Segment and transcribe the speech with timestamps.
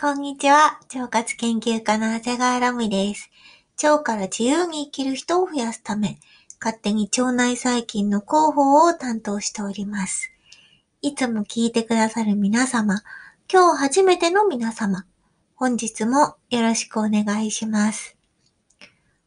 [0.00, 0.80] こんにちは。
[0.94, 3.30] 腸活研究家の長谷川ラミです。
[3.82, 6.18] 腸から自由に生きる人を増やすため、
[6.58, 10.32] 勝手に腸内細菌の広報を担当しております。
[11.02, 13.02] いつも聞いてくださる皆様、
[13.52, 15.04] 今日初めての皆様、
[15.54, 18.16] 本日もよろしくお願いします。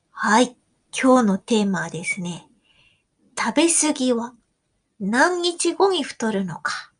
[0.09, 0.57] はい。
[0.91, 2.47] 今日のテーマはですね、
[3.37, 4.33] 食べ過ぎは
[4.99, 6.91] 何日後に太るのか。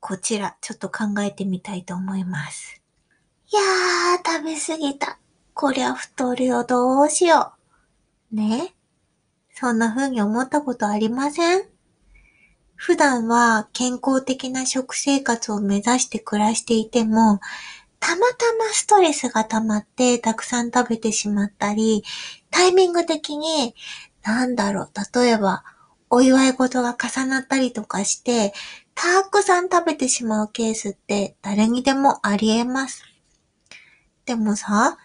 [0.00, 2.77] こちら、ちょっと考えてみたいと思います。
[3.50, 5.18] いやー、食べ過ぎた。
[5.54, 7.54] こりゃ太るよ、どうしよ
[8.30, 8.36] う。
[8.36, 8.74] ね？
[9.54, 11.62] そんな風に思ったことありません？
[12.74, 17.40] 普段は健康的な食生活を目指して暮らしていても、
[18.00, 22.04] たまたまストレスが溜まってたくさん食べてしまったり、
[22.50, 23.74] タイミング的に、
[24.24, 25.64] なんだろう、例えば、
[26.10, 28.52] お祝い事が重なったりとかして、
[28.94, 33.04] たくさん食べてしまうケースって誰にでもあり得ます。
[34.28, 34.98] でもさ、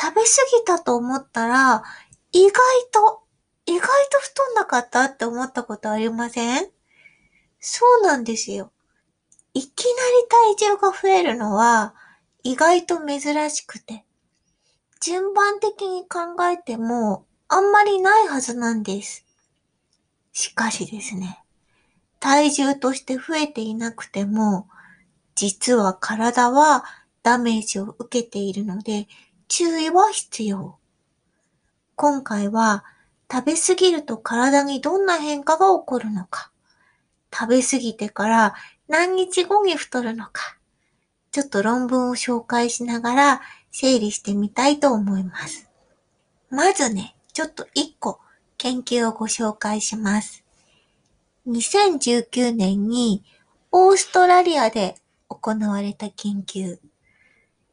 [0.00, 0.28] 食べ過
[0.60, 1.82] ぎたと思ったら、
[2.30, 2.54] 意外
[2.92, 3.24] と、
[3.66, 6.70] 意外と太んなかったって思ったことありません？
[7.58, 8.70] そうなんですよ。
[9.52, 9.90] いきな
[10.52, 11.96] り体重が増えるのは
[12.44, 14.04] 意外と珍しくて、
[15.00, 19.26] 順番的に考えてもあんまりないはずなんです。
[20.32, 21.42] しかしですね、
[22.20, 24.68] 体重として増えていなくても、
[25.34, 26.84] 実は体は
[27.28, 29.06] ダメージを受けているので、
[29.48, 30.78] 注意は必要。
[31.94, 32.86] 今回は
[33.30, 36.50] 食べ過ぎると体にどんな変化が起こるのか、
[37.30, 38.54] 食べ過ぎてから
[38.88, 40.56] 何日後に太るのか、
[41.30, 43.40] ちょっと論文を紹介しながら
[43.72, 45.68] 整理してみたいと思います。
[46.48, 48.20] まずね、ちょっと一個
[48.56, 50.44] 研究をご紹介します。
[51.46, 53.22] 2019年に
[53.70, 54.94] オーストラリアで
[55.28, 56.78] 行われた研究。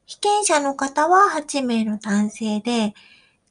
[0.06, 2.94] 被験者の方は8名の男性で、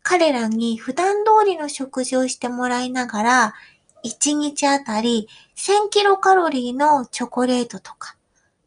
[0.03, 3.55] 彼らに普段通りの食事をしてもらいながら、
[4.05, 8.17] 1日あたり1000キロカロリーのチョコレートとか、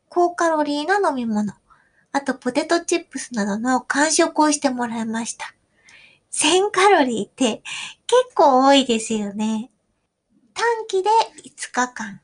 [0.10, 1.54] 高カロリーな飲み物、
[2.12, 5.54] あとポテトチップスなどの完食をしてもらいました。
[6.32, 7.62] 1000カロリーって
[8.08, 9.70] 結構多いですよね。
[10.54, 11.10] 短期で
[11.46, 12.22] 5日間。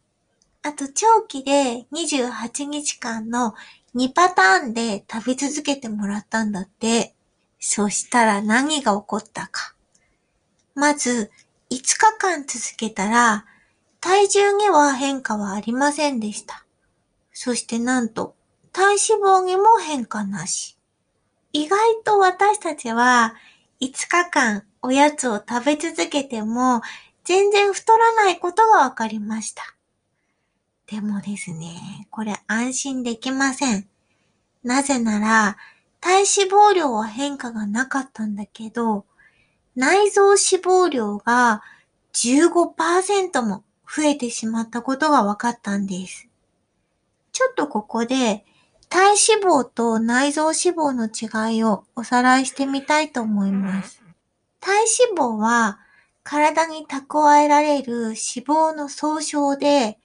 [0.64, 3.54] あと長期で28日間の
[3.96, 7.14] 2パターンで食べ続けてもらったんだって。
[7.60, 9.74] そしたら何が起こったか。
[10.76, 11.32] まず、
[11.70, 13.46] 5日間続けたら、
[14.02, 16.66] 体重には変化はありませんでした。
[17.32, 18.36] そしてなんと、
[18.72, 20.78] 体脂肪にも変化なし。
[21.54, 23.36] 意外と私たちは、
[23.80, 26.82] 5日間おやつを食べ続けても
[27.24, 29.76] 全然太らないことがわかりました。
[30.94, 33.88] でもですね、これ安心できません。
[34.64, 35.58] なぜなら、
[36.00, 39.06] 体脂肪量は変化がなかったんだけど、
[39.76, 41.64] 内臓脂肪量が
[42.14, 46.28] 15%も増えてしまったことが分かったんです。
[47.32, 48.46] ちょっとここで
[48.88, 54.04] 体脂肪と内臓脂肪の違いをおさらいしてみたいと思います。
[54.60, 54.76] 体
[55.08, 55.80] 脂肪は
[56.22, 59.98] 体に蓄えられる脂肪の総称で、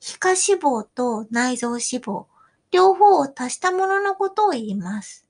[0.00, 2.24] 皮下脂肪と内臓脂肪、
[2.70, 5.26] 両方を足したもののことを言います。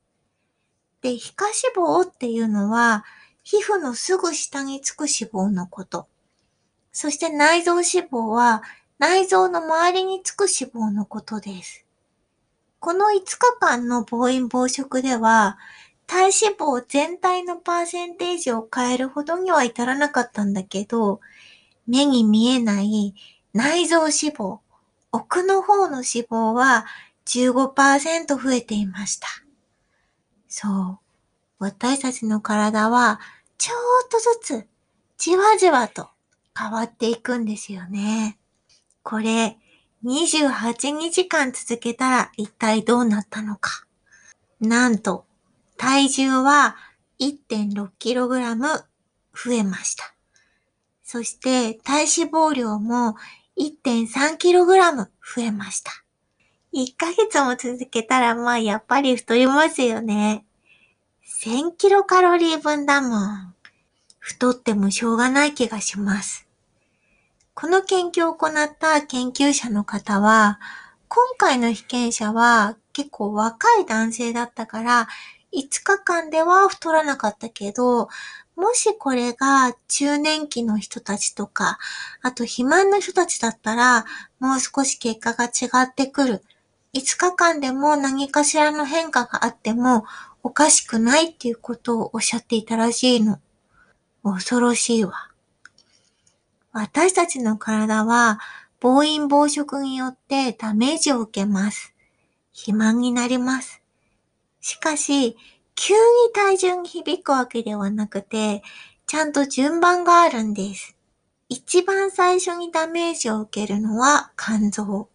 [1.03, 3.05] で、皮下脂肪っていうのは、
[3.43, 6.07] 皮膚のすぐ下につく脂肪のこと。
[6.93, 8.63] そして内臓脂肪は、
[8.99, 11.85] 内臓の周りにつく脂肪のことです。
[12.79, 15.59] この5日間の暴飲暴食では、
[16.07, 21.21] 体脂肪全体のパーセンテージを変えるほどには至らなかったんだけど、
[21.87, 23.15] 目に見えない
[23.53, 24.61] 内臓脂肪、
[25.13, 26.87] 奥の方の脂肪は
[27.27, 29.29] 15%増えていました。
[30.49, 30.99] そう。
[31.59, 33.21] 私たちの体は
[33.59, 33.75] ちょ
[34.07, 34.67] っとずつ
[35.19, 36.09] じわじわと
[36.59, 38.39] 変わっていくんですよね。
[39.03, 39.59] これ
[40.05, 43.85] 28日間続けたら一体どうなったのか。
[44.61, 45.27] なんと
[45.77, 46.77] 体重は
[47.21, 48.85] 1.6kg
[49.35, 50.15] 増えました。
[51.03, 53.17] そして体脂肪量も
[53.61, 55.09] 1.3kg 増
[55.43, 55.93] えました。
[56.73, 60.47] 1ヶ月も続けたらまあやっぱり太りますよね。
[61.43, 63.55] 1000キロカロリー分だもん。
[64.19, 66.49] 太ってもしょうがない気がします。
[67.53, 70.59] この研究を行った研究者の方は、
[71.09, 75.09] 今回の被験者は結構若い男性だったから、
[75.53, 78.09] 5日間では太らなかったけど、
[78.61, 81.79] もしこれが中年期の人たちとか、
[82.21, 84.05] あと肥満の人たちだったら、
[84.39, 86.43] もう少し結果が違ってくる。
[86.93, 90.05] 5日間でも何かしらの変化があっても
[90.43, 93.41] おかしくないっていうことをおっしゃっていたらしいの。
[94.23, 95.31] 恐ろしいわ。
[96.73, 98.41] 私たちの体は
[98.79, 101.95] 暴飲暴食によってダメージを受けます。
[102.53, 103.81] 肥満になります。
[104.61, 105.39] しかし、
[105.83, 105.99] 急に
[106.35, 108.63] 体重に響くわけではなくて、
[109.07, 110.95] ちゃんと順番があるんです。
[111.49, 115.09] 一番最初にダメージを受けるのは肝臓。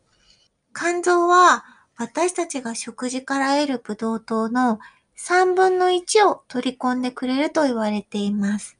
[0.75, 1.63] 肝臓は
[1.97, 4.79] 私たちが食事から得るブドウ糖の
[5.15, 8.75] 3分の1を取り込んでくれると言われています。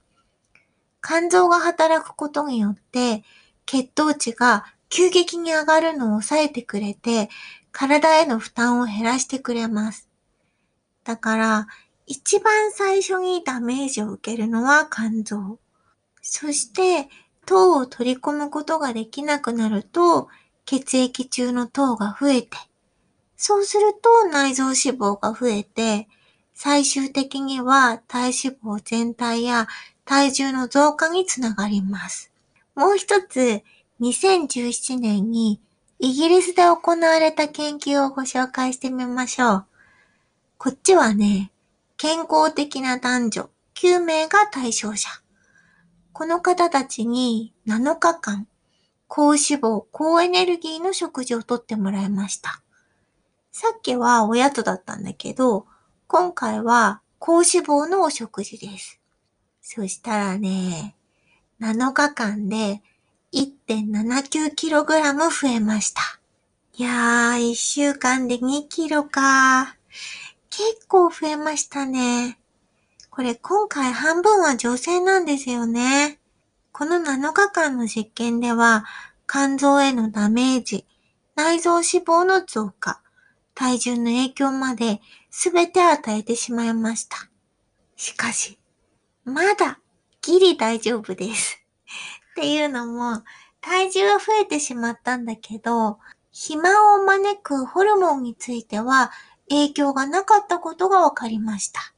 [1.04, 3.24] 肝臓が働くことによって
[3.68, 7.30] 血糖値が急激に上がるのを抑えてくれて
[7.72, 10.05] 体への負担を減らしてくれます。
[11.06, 11.68] だから
[12.08, 15.60] 一番最初にダメージを受けるのは肝臓。
[16.22, 17.10] そして
[17.46, 20.28] 糖を取り込むことができなくなると
[20.66, 22.58] 血液中の糖が増えて、
[23.38, 26.08] そうすると内臓脂肪が増えて、
[26.54, 29.68] 最終的には体脂肪全体や
[30.06, 32.32] 体重の増加につながります。
[32.76, 33.62] もう一つ、
[34.02, 35.62] 2017年に
[36.00, 39.66] イギリスで行われた研究をご紹介してみましょう。
[40.58, 41.52] こっちはね、
[41.98, 45.10] 健康的な男女9名が対象者。
[46.14, 48.48] この方たちに7日間、
[49.08, 52.62] 高脂肪、高エネルギーの食事をとってもらいました。
[53.52, 55.66] さっきはおやつだったんだけど、
[56.08, 59.02] 今回は高脂肪のお食事です。
[59.62, 60.96] そしたらね、
[61.60, 62.82] 7日間で
[63.34, 66.02] 1.79kg 増えました。
[66.78, 70.25] いやー、1週間で2キロかー。
[70.58, 72.40] 結構増えましたね。
[73.10, 76.18] これ今回半分は女性なんですよね。
[76.72, 78.86] この7日間の実験では、
[79.28, 80.86] 肝臓へのダメージ、
[81.36, 83.02] 内臓脂肪の増加、
[83.54, 87.18] 体重の影響まで全て与えてしまいました。
[87.98, 88.58] しかし、
[89.26, 89.82] まだ
[90.22, 91.60] ギリ大丈夫です。
[92.32, 93.24] っていうのも、
[93.60, 96.00] 体重は増えてしまったんだけど、
[96.32, 99.12] 肥満を招くホルモンについては
[99.50, 101.94] 影響がなかったことが分かりました。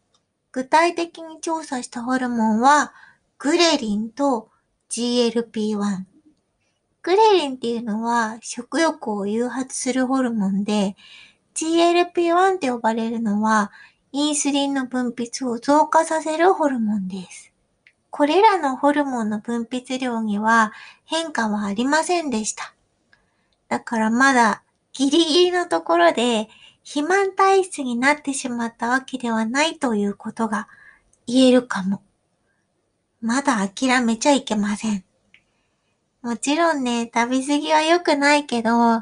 [0.52, 2.94] 具体的に調査したホルモンは、
[3.38, 4.50] グレリンと
[4.90, 6.06] GLP-1。
[7.04, 10.96] グレリンっていうのは食欲を誘発するホルモンで、
[11.56, 13.72] GLP-1 って呼ばれるのは
[14.12, 17.52] インスリンの分泌を増加させるホルモンです。
[18.10, 20.72] これらのホルモンの分泌量には
[21.06, 22.74] 変化はありませんでした。
[23.70, 24.64] だからまだ
[24.94, 26.48] ギリギリのところで
[26.90, 30.70] 肥満体質になってしまったわけではないということが
[31.28, 32.02] 言えるかも。
[33.20, 35.04] まだ諦めちゃいけません。
[36.22, 38.84] もちろんね、食べ過ぎは良くないけど、ちょ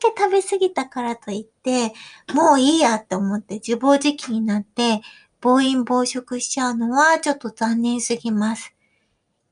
[0.00, 1.92] とだけ食べ過ぎたからといって、
[2.32, 5.02] もういいやって思って自暴自棄になって、
[5.42, 8.74] 暴飲暴食しちゃうのはちょっと残念すぎます。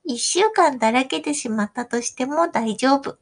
[0.05, 3.19] 一週間だらけてしまったとしても大丈夫。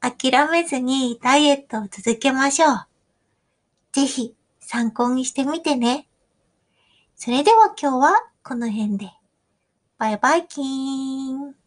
[0.00, 2.95] 諦めずにダイエットを続けましょう。
[3.96, 6.06] ぜひ参考にしてみてね。
[7.14, 8.12] それでは今日は
[8.42, 9.10] この辺で。
[9.96, 11.65] バイバイキーン。